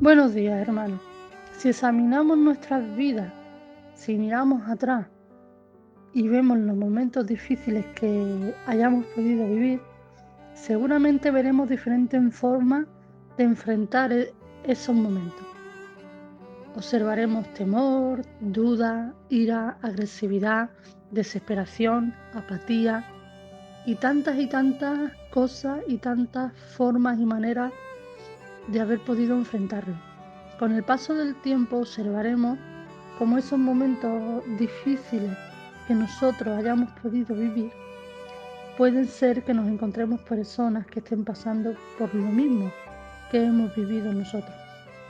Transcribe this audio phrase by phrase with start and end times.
[0.00, 1.00] Buenos días, hermanos.
[1.56, 3.32] Si examinamos nuestras vidas,
[3.94, 5.06] si miramos atrás
[6.12, 9.80] y vemos los momentos difíciles que hayamos podido vivir,
[10.52, 12.86] seguramente veremos diferentes formas
[13.38, 14.34] de enfrentar e-,
[14.64, 15.46] esos momentos.
[16.74, 20.70] Observaremos temor, duda, ira, agresividad,
[21.12, 23.04] desesperación, apatía
[23.86, 27.72] y tantas y tantas cosas y tantas formas y maneras
[28.68, 29.94] de haber podido enfrentarlo.
[30.58, 32.58] Con el paso del tiempo observaremos
[33.18, 35.36] cómo esos momentos difíciles
[35.86, 37.70] que nosotros hayamos podido vivir
[38.76, 42.72] pueden ser que nos encontremos personas que estén pasando por lo mismo
[43.30, 44.54] que hemos vivido nosotros.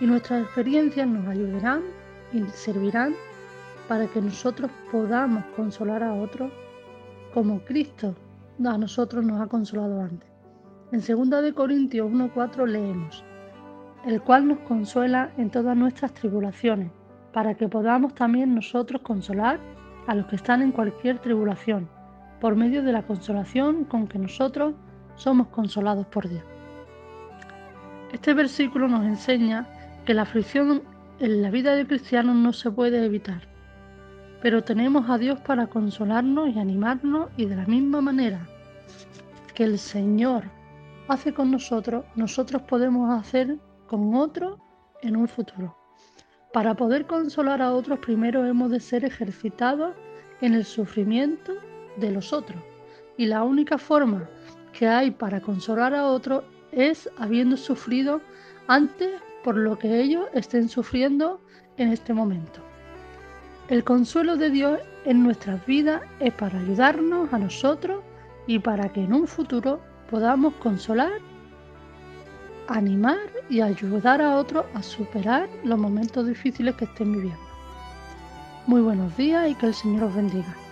[0.01, 1.83] Y nuestras experiencias nos ayudarán
[2.33, 3.15] y servirán
[3.89, 6.52] para que nosotros podamos consolar a otros
[7.33, 8.15] como Cristo
[8.65, 10.29] a nosotros nos ha consolado antes.
[10.93, 13.24] En 2 Corintios 1.4 leemos,
[14.07, 16.91] el cual nos consuela en todas nuestras tribulaciones,
[17.33, 19.59] para que podamos también nosotros consolar
[20.07, 21.88] a los que están en cualquier tribulación,
[22.41, 24.74] por medio de la consolación con que nosotros
[25.16, 26.45] somos consolados por Dios.
[28.13, 29.66] Este versículo nos enseña
[30.05, 30.83] que la aflicción
[31.18, 33.43] en la vida de cristianos no se puede evitar,
[34.43, 38.46] pero tenemos a Dios para consolarnos y animarnos y de la misma manera
[39.55, 40.45] que el Señor
[41.09, 44.59] hace con nosotros, nosotros podemos hacer con otros
[45.02, 45.77] en un futuro.
[46.52, 49.95] Para poder consolar a otros, primero hemos de ser ejercitados
[50.40, 51.52] en el sufrimiento
[51.96, 52.62] de los otros.
[53.16, 54.29] Y la única forma
[54.73, 58.21] que hay para consolar a otros es habiendo sufrido
[58.66, 59.10] antes
[59.43, 61.40] por lo que ellos estén sufriendo
[61.77, 62.60] en este momento.
[63.68, 68.03] El consuelo de Dios en nuestras vidas es para ayudarnos a nosotros
[68.47, 71.12] y para que en un futuro podamos consolar
[72.69, 77.41] animar y ayudar a otros a superar los momentos difíciles que estén viviendo.
[78.66, 80.64] Muy buenos días y que el Señor os bendiga.